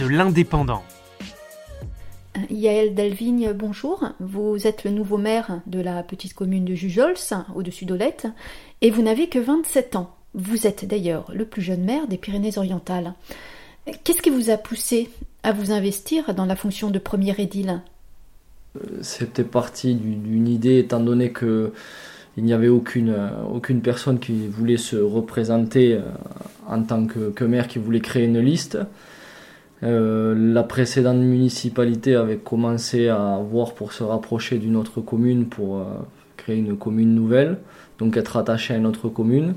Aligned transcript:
de 0.00 0.06
l'Indépendant. 0.06 0.82
Yael 2.48 2.94
Delvigne, 2.94 3.52
bonjour. 3.52 4.08
Vous 4.18 4.66
êtes 4.66 4.84
le 4.84 4.90
nouveau 4.90 5.18
maire 5.18 5.60
de 5.66 5.78
la 5.78 6.02
petite 6.02 6.32
commune 6.32 6.64
de 6.64 6.74
Jujols, 6.74 7.16
au-dessus 7.54 7.84
d'Olette, 7.84 8.26
et 8.80 8.90
vous 8.90 9.02
n'avez 9.02 9.28
que 9.28 9.38
27 9.38 9.96
ans. 9.96 10.16
Vous 10.32 10.66
êtes 10.66 10.86
d'ailleurs 10.86 11.30
le 11.34 11.44
plus 11.44 11.60
jeune 11.60 11.84
maire 11.84 12.06
des 12.08 12.16
Pyrénées-Orientales. 12.16 13.12
Qu'est-ce 14.04 14.22
qui 14.22 14.30
vous 14.30 14.48
a 14.48 14.56
poussé 14.56 15.10
à 15.42 15.52
vous 15.52 15.70
investir 15.70 16.34
dans 16.34 16.46
la 16.46 16.56
fonction 16.56 16.90
de 16.90 16.98
premier 16.98 17.34
édile? 17.38 17.82
C'était 19.02 19.44
parti 19.44 19.94
d'une 19.94 20.48
idée, 20.48 20.78
étant 20.78 21.00
donné 21.00 21.30
que 21.30 21.72
il 22.38 22.44
n'y 22.44 22.54
avait 22.54 22.68
aucune, 22.68 23.14
aucune 23.52 23.82
personne 23.82 24.18
qui 24.18 24.46
voulait 24.46 24.78
se 24.78 24.96
représenter 24.96 25.94
euh, 25.94 26.00
en 26.68 26.80
tant 26.84 27.04
que, 27.04 27.30
que 27.30 27.44
maire, 27.44 27.66
qui 27.66 27.80
voulait 27.80 28.00
créer 28.00 28.24
une 28.24 28.38
liste. 28.38 28.78
Euh, 29.82 30.34
la 30.36 30.62
précédente 30.62 31.18
municipalité 31.18 32.14
avait 32.14 32.36
commencé 32.36 33.08
à 33.08 33.38
voir 33.38 33.74
pour 33.74 33.92
se 33.92 34.02
rapprocher 34.02 34.58
d'une 34.58 34.76
autre 34.76 35.00
commune 35.00 35.46
pour 35.46 35.78
euh, 35.78 35.84
créer 36.36 36.58
une 36.58 36.76
commune 36.76 37.14
nouvelle, 37.14 37.58
donc 37.98 38.16
être 38.16 38.36
attaché 38.36 38.74
à 38.74 38.76
une 38.76 38.86
autre 38.86 39.08
commune. 39.08 39.54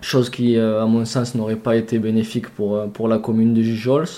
Chose 0.00 0.30
qui, 0.30 0.56
euh, 0.56 0.82
à 0.82 0.86
mon 0.86 1.04
sens, 1.04 1.34
n'aurait 1.34 1.56
pas 1.56 1.76
été 1.76 1.98
bénéfique 1.98 2.48
pour, 2.48 2.90
pour 2.92 3.08
la 3.08 3.18
commune 3.18 3.52
de 3.52 3.62
Gijols. 3.62 4.08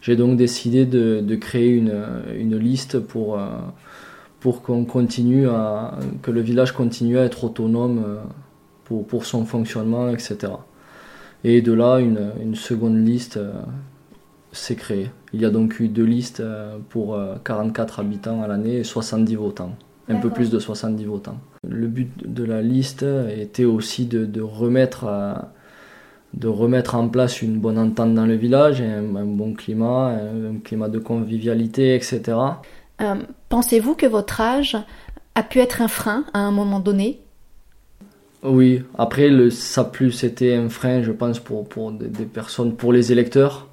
J'ai 0.00 0.16
donc 0.16 0.36
décidé 0.36 0.86
de, 0.86 1.20
de 1.20 1.36
créer 1.36 1.68
une, 1.68 1.92
une, 2.38 2.56
liste 2.56 3.00
pour, 3.00 3.40
pour 4.38 4.62
qu'on 4.62 4.84
continue 4.84 5.48
à, 5.48 5.98
que 6.22 6.30
le 6.30 6.40
village 6.42 6.72
continue 6.72 7.18
à 7.18 7.24
être 7.24 7.42
autonome 7.42 8.18
pour, 8.84 9.04
pour 9.04 9.26
son 9.26 9.44
fonctionnement, 9.44 10.10
etc. 10.10 10.52
Et 11.42 11.60
de 11.60 11.72
là, 11.72 11.98
une, 11.98 12.30
une 12.40 12.54
seconde 12.54 13.04
liste 13.04 13.40
s'est 14.52 14.76
créé. 14.76 15.10
Il 15.32 15.40
y 15.40 15.44
a 15.44 15.50
donc 15.50 15.80
eu 15.80 15.88
deux 15.88 16.04
listes 16.04 16.40
euh, 16.40 16.78
pour 16.88 17.18
44 17.44 17.98
euh, 17.98 18.02
habitants 18.02 18.42
à 18.42 18.48
l'année 18.48 18.78
et 18.78 18.84
70 18.84 19.34
votants. 19.36 19.72
Un 20.08 20.16
peu 20.16 20.30
plus 20.30 20.50
de 20.50 20.58
70 20.58 21.04
votants. 21.04 21.38
Le 21.68 21.88
but 21.88 22.32
de 22.32 22.44
la 22.44 22.62
liste 22.62 23.04
était 23.36 23.64
aussi 23.64 24.06
de, 24.06 24.40
remettre, 24.40 25.04
euh, 25.08 25.34
de 26.34 26.46
remettre 26.46 26.94
en 26.94 27.08
place 27.08 27.42
une 27.42 27.58
bonne 27.58 27.76
entente 27.76 28.14
dans 28.14 28.24
le 28.24 28.36
village, 28.36 28.80
un, 28.80 29.02
bon 29.02 29.52
climat, 29.52 30.12
un, 30.12 30.58
climat 30.62 30.88
de 30.88 31.00
convivialité, 31.00 31.96
etc. 31.96 32.38
Pensez-vous 33.48 33.94
que 33.94 34.06
votre 34.06 34.40
âge 34.40 34.76
a 35.34 35.42
pu 35.42 35.58
être 35.58 35.82
un 35.82 35.88
frein 35.88 36.24
à 36.32 36.38
un 36.38 36.52
moment 36.52 36.78
donné? 36.78 37.20
Oui, 38.44 38.84
après, 38.96 39.28
le, 39.28 39.50
ça 39.50 39.82
plus 39.82 40.22
été 40.22 40.54
un 40.54 40.68
frein, 40.68 41.02
je 41.02 41.10
pense, 41.10 41.40
pour, 41.40 41.68
pour 41.68 41.90
des 41.90 42.26
personnes, 42.26 42.76
pour 42.76 42.92
les 42.92 43.10
électeurs 43.10 43.66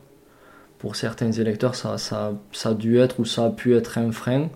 pour 0.84 0.98
certains 0.98 1.32
électeurs, 1.32 1.76
ça, 1.76 1.98
ça, 1.98 2.34
ça, 2.52 2.70
a 2.72 2.74
dû 2.74 3.00
être 3.00 3.22
ou 3.22 3.24
ça 3.24 3.46
a 3.46 3.50
pu 3.50 3.74
être 3.74 3.98
un 3.98 4.12
frein. 4.12 4.50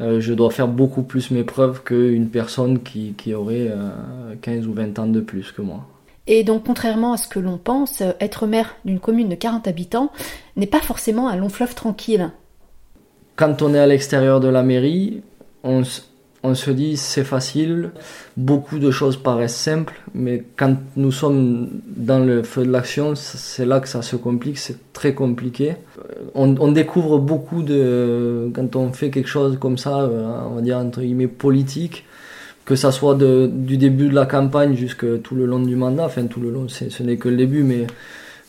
Euh, 0.00 0.20
je 0.20 0.34
dois 0.34 0.50
faire 0.50 0.66
beaucoup 0.66 1.04
plus 1.04 1.30
mes 1.30 1.44
preuves 1.44 1.84
qu'une 1.84 2.28
personne 2.28 2.82
qui, 2.82 3.14
qui 3.16 3.34
aurait 3.34 3.70
15 4.42 4.64
euh, 4.64 4.68
ou 4.68 4.72
20 4.72 4.98
ans 4.98 5.06
de 5.06 5.20
plus 5.20 5.52
que 5.52 5.62
moi. 5.62 5.86
Et 6.26 6.42
donc, 6.42 6.64
contrairement 6.66 7.12
à 7.12 7.16
ce 7.18 7.28
que 7.28 7.38
l'on 7.38 7.56
pense, 7.56 8.02
être 8.18 8.48
maire 8.48 8.74
d'une 8.84 8.98
commune 8.98 9.28
de 9.28 9.36
40 9.36 9.68
habitants 9.68 10.10
n'est 10.56 10.66
pas 10.66 10.80
forcément 10.80 11.28
un 11.28 11.36
long 11.36 11.48
fleuve 11.48 11.76
tranquille. 11.76 12.32
Quand 13.36 13.62
on 13.62 13.72
est 13.74 13.78
à 13.78 13.86
l'extérieur 13.86 14.40
de 14.40 14.48
la 14.48 14.64
mairie, 14.64 15.22
on, 15.62 15.84
on 16.48 16.54
se 16.54 16.70
dit 16.70 16.96
c'est 16.96 17.24
facile, 17.24 17.90
beaucoup 18.36 18.78
de 18.78 18.90
choses 18.90 19.16
paraissent 19.16 19.56
simples, 19.56 20.00
mais 20.14 20.44
quand 20.56 20.76
nous 20.96 21.12
sommes 21.12 21.68
dans 21.86 22.20
le 22.20 22.42
feu 22.42 22.64
de 22.64 22.70
l'action, 22.70 23.14
c'est 23.14 23.66
là 23.66 23.80
que 23.80 23.88
ça 23.88 24.02
se 24.02 24.16
complique, 24.16 24.58
c'est 24.58 24.92
très 24.92 25.14
compliqué. 25.14 25.76
On, 26.34 26.72
découvre 26.72 27.18
beaucoup 27.18 27.62
de, 27.62 28.50
quand 28.54 28.76
on 28.76 28.92
fait 28.92 29.10
quelque 29.10 29.28
chose 29.28 29.58
comme 29.58 29.78
ça, 29.78 30.00
euh, 30.00 30.48
on 30.50 30.56
va 30.56 30.60
dire 30.60 30.78
entre 30.78 31.00
guillemets 31.00 31.26
politique, 31.26 32.04
que 32.64 32.76
ça 32.76 32.92
soit 32.92 33.14
du 33.14 33.76
début 33.76 34.08
de 34.08 34.14
la 34.14 34.26
campagne 34.26 34.74
jusqu'à 34.74 35.18
tout 35.22 35.34
le 35.34 35.46
long 35.46 35.60
du 35.60 35.76
mandat, 35.76 36.04
enfin 36.04 36.26
tout 36.26 36.40
le 36.40 36.50
long, 36.50 36.66
ce 36.68 37.02
n'est 37.02 37.16
que 37.16 37.28
le 37.28 37.36
début, 37.36 37.62
mais 37.62 37.86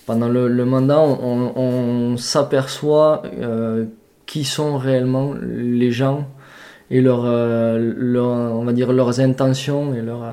pendant 0.06 0.28
le, 0.28 0.66
mandat, 0.66 1.00
on, 1.02 2.18
s'aperçoit 2.18 3.24
euh, 3.40 3.86
qui 4.26 4.44
sont 4.44 4.78
réellement 4.78 5.34
les 5.42 5.92
gens 5.92 6.28
et 6.92 7.02
euh, 7.06 7.94
leur, 7.96 8.28
on 8.28 8.64
va 8.64 8.74
dire 8.74 8.92
leurs 8.92 9.20
intentions 9.20 9.94
et 9.94 10.02
leur, 10.02 10.24
euh, 10.24 10.32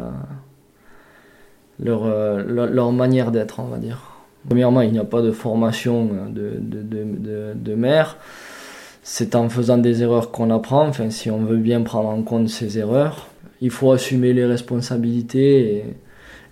euh, 1.87 2.44
leur, 2.47 2.67
leur 2.67 2.93
manière 2.93 3.31
d'être, 3.31 3.61
on 3.61 3.67
va 3.67 3.78
dire. 3.78 4.12
Premièrement, 4.49 4.81
il 4.81 4.93
n'y 4.93 4.99
a 4.99 5.05
pas 5.05 5.22
de 5.22 5.33
formation 5.33 6.09
de, 6.31 6.55
de, 6.61 6.83
de, 6.83 7.53
de, 7.55 7.75
maire. 7.75 8.16
C'est 9.03 9.34
en 9.34 9.49
faisant 9.49 9.77
des 9.77 10.03
erreurs 10.03 10.31
qu'on 10.31 10.50
apprend. 10.50 10.87
Enfin, 10.87 11.11
si 11.11 11.31
on 11.31 11.45
veut 11.45 11.56
bien 11.56 11.83
prendre 11.83 12.09
en 12.09 12.22
compte 12.22 12.49
ces 12.49 12.78
erreurs, 12.78 13.28
il 13.61 13.71
faut 13.71 13.91
assumer 13.93 14.33
les 14.33 14.47
responsabilités 14.47 15.84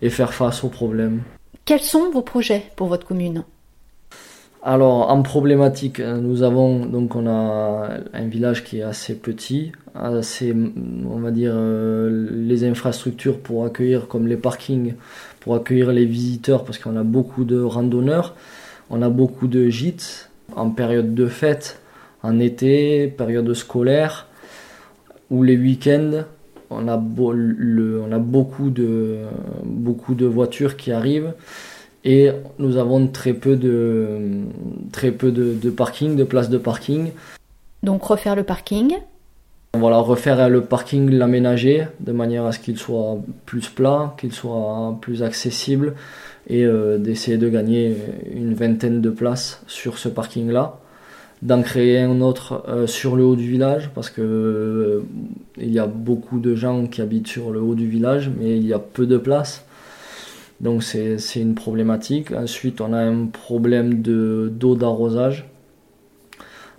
et 0.03 0.11
faire 0.11 0.35
face 0.35 0.65
aux 0.65 0.69
problèmes. 0.69 1.23
Quels 1.65 1.81
sont 1.81 2.11
vos 2.11 2.23
projets 2.23 2.65
pour 2.77 2.89
votre 2.89 3.07
commune? 3.07 3.45
Alors 4.67 5.11
en 5.11 5.21
problématique, 5.21 6.01
nous 6.01 6.43
avons 6.43 6.87
donc 6.87 7.17
un 7.17 8.27
village 8.27 8.65
qui 8.65 8.79
est 8.79 8.83
assez 8.83 9.15
petit, 9.15 9.73
assez 9.95 10.57
on 11.07 11.19
va 11.19 11.31
dire 11.31 11.53
euh, 11.55 12.31
les 12.33 12.65
infrastructures 12.65 13.39
pour 13.41 13.67
accueillir 13.67 14.09
comme 14.09 14.27
les 14.27 14.39
parkings 14.39 14.95
pour 15.41 15.55
accueillir 15.55 15.93
les 15.93 16.07
visiteurs 16.07 16.65
parce 16.65 16.79
qu'on 16.79 16.97
a 16.97 17.03
beaucoup 17.03 17.45
de 17.45 17.61
randonneurs, 17.61 18.35
on 18.89 19.03
a 19.03 19.11
beaucoup 19.11 19.47
de 19.49 19.69
gîtes 19.69 20.31
en 20.57 20.71
période 20.71 21.15
de 21.15 21.27
fête, 21.27 21.81
en 22.23 22.39
été, 22.41 23.09
période 23.09 23.53
scolaire 23.53 24.27
ou 25.31 25.43
les 25.43 25.59
week-ends. 25.59 26.25
On 26.71 26.89
a, 26.89 26.97
on 26.97 28.13
a 28.13 28.19
beaucoup 28.19 28.71
de 28.71 29.19
beaucoup 29.63 30.15
de 30.15 30.25
voitures 30.25 30.79
qui 30.79 30.91
arrivent 30.91 31.35
et 32.05 32.31
nous 32.59 32.77
avons 32.77 33.07
très 33.07 33.33
peu 33.33 33.57
de, 33.57 34.19
très 34.93 35.11
peu 35.11 35.31
de, 35.31 35.55
de 35.55 35.71
parking, 35.71 36.17
de 36.17 36.25
places 36.25 36.51
de 36.51 36.59
parking. 36.59 37.11
Donc 37.83 38.03
refaire 38.05 38.37
le 38.37 38.45
parking 38.45 38.95
voilà, 39.77 39.99
refaire 39.99 40.49
le 40.49 40.61
parking, 40.61 41.11
l'aménager 41.11 41.89
de 41.99 42.13
manière 42.13 42.45
à 42.45 42.53
ce 42.53 42.61
qu'il 42.61 42.79
soit 42.79 43.19
plus 43.45 43.69
plat, 43.69 44.15
qu'il 44.19 44.33
soit 44.33 44.97
plus 45.01 45.25
accessible 45.25 45.95
et 46.49 46.65
euh, 46.65 46.97
d'essayer 46.99 47.39
de 47.39 47.49
gagner 47.49 47.97
une 48.33 48.55
vingtaine 48.55 49.01
de 49.01 49.11
places 49.11 49.63
sur 49.67 49.99
ce 49.99 50.09
parking-là. 50.09 50.79
D'en 51.43 51.61
créer 51.63 51.99
un 51.99 52.21
autre 52.21 52.63
euh, 52.69 52.87
sur 52.87 53.17
le 53.17 53.25
haut 53.25 53.35
du 53.35 53.51
village 53.51 53.91
parce 53.95 54.11
que 54.11 54.23
euh, 54.23 55.03
il 55.59 55.73
y 55.73 55.81
a 55.81 55.87
beaucoup 55.87 56.39
de 56.39 56.55
gens 56.55 56.87
qui 56.87 57.03
habitent 57.03 57.27
sur 57.27 57.51
le 57.51 57.61
haut 57.61 57.75
du 57.75 57.89
village 57.89 58.31
mais 58.39 58.57
il 58.57 58.67
y 58.67 58.73
a 58.73 58.79
peu 58.79 59.07
de 59.07 59.19
places. 59.19 59.65
Donc 60.65 60.83
c'est 60.83 61.19
une 61.37 61.55
problématique. 61.55 62.33
Ensuite, 62.33 62.81
on 62.81 62.95
a 62.95 62.99
un 62.99 63.27
problème 63.27 64.01
d'eau 64.01 64.75
d'arrosage. 64.75 65.47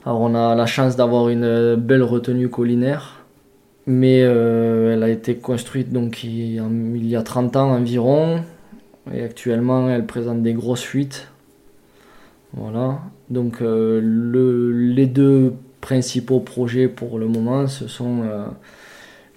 Alors 0.04 0.22
on 0.22 0.34
a 0.34 0.56
la 0.56 0.66
chance 0.66 0.96
d'avoir 0.96 1.30
une 1.30 1.76
belle 1.76 2.02
retenue 2.02 2.50
collinaire, 2.50 3.24
mais 3.86 4.24
euh, 4.24 4.94
elle 4.94 5.04
a 5.04 5.10
été 5.10 5.36
construite 5.36 5.92
donc 5.92 6.24
il, 6.24 7.08
y 7.08 7.16
a 7.16 7.22
30 7.22 7.56
ans 7.58 7.72
environ, 7.72 8.42
et 9.14 9.24
actuellement 9.24 9.88
elle 9.88 10.08
présente 10.08 10.42
des 10.42 10.54
grosses 10.54 10.84
fuites. 10.84 11.28
Voilà. 12.54 13.02
Donc 13.30 13.62
euh, 13.62 14.02
les 14.02 15.06
deux 15.06 15.54
principaux 15.82 16.40
projets 16.40 16.88
pour 16.88 17.20
le 17.20 17.28
moment, 17.28 17.68
ce 17.68 17.88
sont 17.88 18.24
euh, 18.24 18.46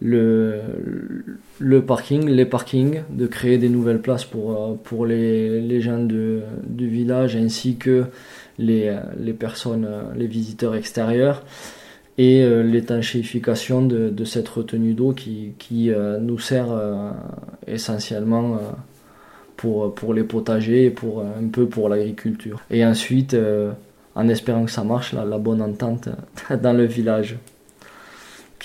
le, 0.01 0.61
le 1.59 1.83
parking, 1.83 2.29
les 2.29 2.45
parkings, 2.45 3.03
de 3.11 3.27
créer 3.27 3.59
des 3.59 3.69
nouvelles 3.69 4.01
places 4.01 4.25
pour, 4.25 4.53
euh, 4.53 4.75
pour 4.83 5.07
les, 5.07 5.61
les 5.61 5.81
gens 5.81 5.99
de, 5.99 6.43
du 6.67 6.89
village 6.89 7.37
ainsi 7.37 7.77
que 7.77 8.05
les, 8.59 8.97
les 9.19 9.33
personnes, 9.33 9.87
euh, 9.89 10.03
les 10.17 10.27
visiteurs 10.27 10.75
extérieurs 10.75 11.43
et 12.17 12.43
euh, 12.43 12.63
l'étanchéification 12.63 13.83
de, 13.83 14.09
de, 14.11 14.25
cette 14.25 14.49
retenue 14.49 14.95
d'eau 14.95 15.13
qui, 15.13 15.53
qui 15.59 15.91
nous 16.21 16.39
sert 16.39 16.69
essentiellement 17.67 18.59
pour, 19.57 19.95
pour 19.95 20.15
les 20.15 20.25
potagers 20.25 20.87
et 20.87 20.91
pour, 20.91 21.23
un 21.23 21.49
peu 21.49 21.67
pour 21.67 21.89
l'agriculture. 21.89 22.61
Et 22.71 22.85
ensuite, 22.85 23.37
en 24.17 24.29
espérant 24.29 24.65
que 24.65 24.71
ça 24.73 24.83
marche, 24.83 25.13
la, 25.13 25.39
bonne 25.39 25.63
entente 25.63 26.09
dans 26.63 26.73
le 26.73 26.85
village, 26.87 27.37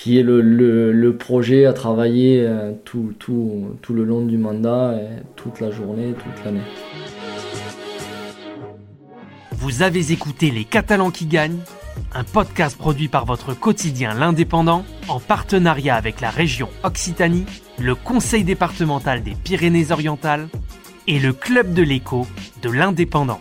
qui 0.04 0.18
est 0.18 0.22
le, 0.22 1.16
projet 1.18 1.64
à 1.64 1.72
travailler 1.72 2.44
euh, 2.46 2.72
tout, 2.84 3.14
le 3.88 4.04
long 4.04 4.26
du 4.26 4.36
mandat, 4.36 4.98
toute 5.34 5.60
la 5.60 5.70
journée, 5.70 6.12
toute 6.12 6.44
l'année. 6.44 6.60
Vous 9.52 9.80
avez 9.80 10.12
écouté 10.12 10.50
Les 10.50 10.64
Catalans 10.64 11.10
qui 11.10 11.24
gagnent, 11.24 11.60
un 12.12 12.22
podcast 12.22 12.76
produit 12.76 13.08
par 13.08 13.24
votre 13.24 13.54
quotidien 13.58 14.12
L'Indépendant 14.12 14.84
en 15.08 15.20
partenariat 15.20 15.96
avec 15.96 16.20
la 16.20 16.28
région 16.28 16.68
Occitanie, 16.82 17.46
le 17.78 17.94
Conseil 17.94 18.44
départemental 18.44 19.22
des 19.22 19.34
Pyrénées-Orientales 19.34 20.48
et 21.06 21.18
le 21.18 21.32
Club 21.32 21.72
de 21.72 21.82
l'écho 21.82 22.26
de 22.60 22.68
l'Indépendant. 22.68 23.40